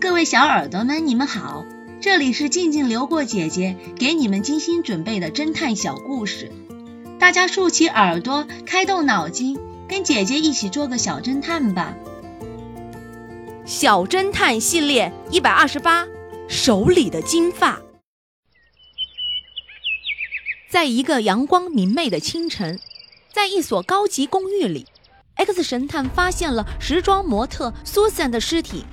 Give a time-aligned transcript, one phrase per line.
[0.00, 1.66] 各位小耳朵们，你们好，
[2.00, 6.52] 这里是静静流过姐姐给你们精心准备的侦探小故事，
[7.18, 9.58] 大家竖起耳朵，开动脑筋，
[9.88, 11.96] 跟姐姐一起做个小侦探吧。
[13.64, 16.06] 小侦探系列一百二十八，
[16.46, 17.80] 手里的金发。
[20.70, 22.78] 在一个阳光明媚的清晨，
[23.32, 24.86] 在一所高级公寓里
[25.34, 28.84] ，X 神探发现了时装模特 Susan 的尸体。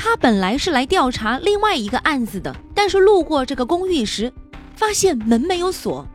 [0.00, 4.32] 他本来是来调查另外一个案子的，但是路过这个公寓时，
[4.76, 6.06] 发现门没有锁，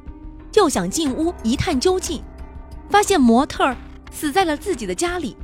[0.49, 2.23] 就想进屋一探究竟。
[2.89, 3.75] 发现模特
[4.09, 5.35] 死在了自己的家里，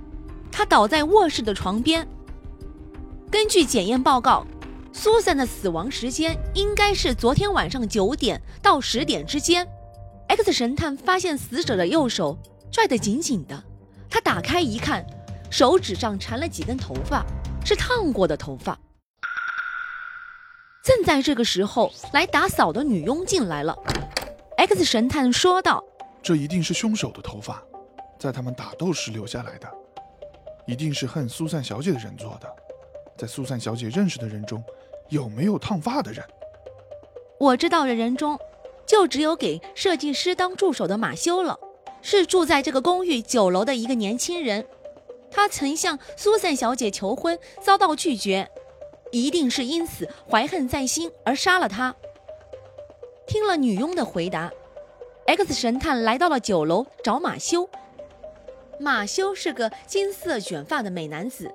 [0.49, 2.07] 他倒在卧室的床边。
[3.29, 4.48] 根据检验报告，
[4.93, 9.67] 苏珊的死亡时间应该是昨天晚上九点到十点之间。
[10.29, 12.37] X 神探发现死者的右手
[12.71, 13.62] 拽得紧紧的，
[14.09, 15.05] 他打开一看，
[15.49, 17.26] 手指上缠了几根头发。
[17.69, 18.79] 是烫过的头发。
[20.83, 23.77] 正在这个时候，来打扫的女佣进来了。
[24.57, 25.84] X 神探说道
[26.23, 27.61] ：“这一定是凶手的头发，
[28.20, 29.71] 在他们打斗时留下来的，
[30.65, 32.51] 一定是恨苏珊小姐的人做的。
[33.15, 34.63] 在苏珊小姐认识的人中，
[35.09, 36.26] 有没有烫发的人？
[37.39, 38.35] 我知道的人中，
[38.87, 41.59] 就只有给设计师当助手的马修了，
[42.01, 44.65] 是住在这个公寓九楼的一个年轻人。”
[45.40, 48.45] 他曾向苏珊小姐求婚，遭到拒绝，
[49.09, 51.95] 一定是因此怀恨在心而杀了她。
[53.26, 54.51] 听了女佣的回答
[55.27, 57.70] ，X 神探来到了酒楼找马修。
[58.82, 61.49] 马修是个金色卷发的美男子，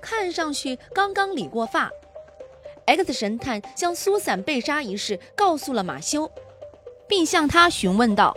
[0.00, 1.90] 看上去刚刚理过发。
[2.86, 6.30] X 神探将苏珊被杀一事告诉了马修，
[7.06, 8.34] 并向他询问道：“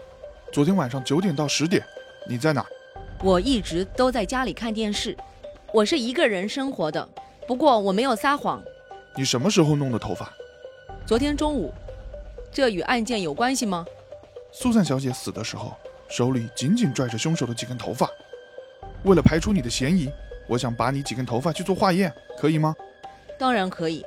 [0.52, 1.82] 昨天晚上九点到十点，
[2.28, 2.66] 你在哪？”
[3.22, 5.16] 我一直都在家里看电视，
[5.74, 7.08] 我是一个人生活的。
[7.46, 8.64] 不过我没有撒谎。
[9.18, 10.32] 你什么时候弄的头发？
[11.06, 11.74] 昨天中午。
[12.50, 13.86] 这与案件有关系吗？
[14.54, 15.76] 苏珊小姐死的时候，
[16.08, 18.10] 手里紧紧拽着凶手的几根头发。
[19.04, 20.10] 为了排除你的嫌疑，
[20.48, 22.74] 我想把你几根头发去做化验，可以吗？
[23.38, 24.04] 当然可以。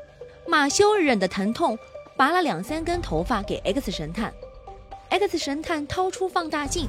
[0.47, 1.79] 马修忍着疼痛，
[2.17, 4.33] 拔了两三根头发给 X 神探。
[5.11, 6.89] X 神探掏出放大镜。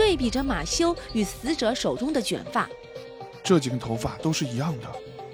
[0.00, 2.66] 对比着马修与死者手中的卷发，
[3.42, 4.86] 这几根头发都是一样的，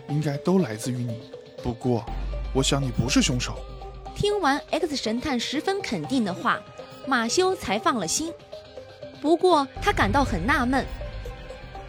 [0.09, 1.21] 应该都来自于你。
[1.63, 2.05] 不过，
[2.53, 3.57] 我想你不是凶手。
[4.13, 6.61] 听完 X 神探十分肯定的话，
[7.07, 8.33] 马修才放了心。
[9.21, 10.85] 不过他感到很纳闷，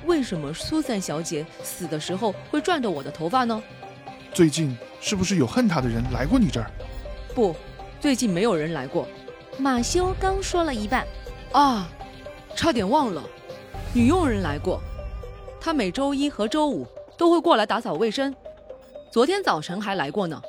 [0.05, 3.59] 为什么苏珊小姐死的时候会转着我的头发呢？
[4.35, 6.69] 最近是不是有恨她的人来过你这儿？
[7.33, 7.55] 不，
[7.99, 9.07] 最近没有人来过。
[9.57, 11.07] 马修刚说了一半，
[11.53, 11.89] 啊。
[12.57, 13.23] 差点忘了，
[13.93, 14.81] 女佣人来过，
[15.61, 18.35] 她每周一和周五都会过来打扫卫生，
[19.11, 20.41] 昨天早晨还来过呢。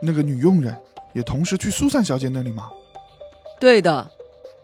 [0.00, 0.76] 那个女佣人
[1.12, 2.68] 也同时去苏珊小姐那里吗？
[3.60, 4.10] 对的，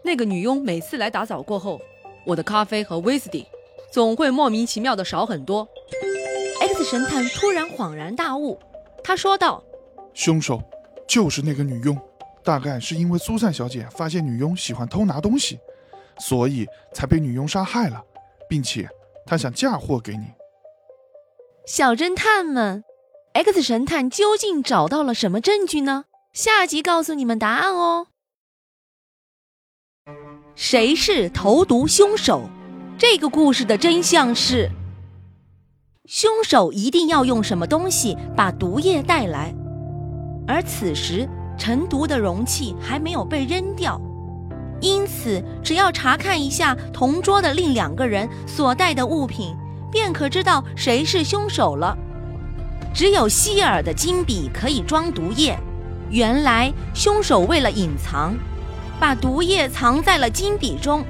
[0.03, 1.79] 那个女佣每次来打扫过后，
[2.25, 3.47] 我的咖啡和威士忌
[3.93, 5.65] 总会莫名其妙的少很多。
[6.59, 8.59] X 神探突然恍然大悟，
[9.01, 9.63] 他说道
[10.13, 10.61] ：“凶手
[11.07, 11.97] 就是那个女佣，
[12.43, 15.57] 大概是因为苏珊小姐发现女佣喜欢偷拿东西。”
[16.19, 18.03] 所以才被女佣杀害了，
[18.49, 18.89] 并且
[19.25, 20.25] 他想嫁祸给你。
[21.65, 22.83] 小侦探们
[23.33, 26.05] ，X 神探究竟找到了什么证据呢？
[26.33, 28.07] 下集告诉你们答案哦。
[30.55, 32.49] 谁是投毒凶手？
[32.97, 34.69] 这个故事的真相是：
[36.05, 39.53] 凶手一定要用什么东西把毒液带来，
[40.47, 44.01] 而此时盛毒的容器还没有被扔掉。
[44.81, 49.55] 因此，只要查看一下同桌的另两个人所带的物品，
[49.91, 51.97] 便可知道谁是凶手了。
[52.93, 55.57] 只有希尔的金笔可以装毒液。
[56.09, 58.33] 原来，凶手为了隐藏，
[58.99, 61.03] 把毒液藏在了金笔中，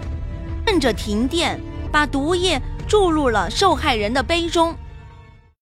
[0.66, 1.59] 趁着停电，
[1.91, 4.75] 把毒液注入了受害人的杯中。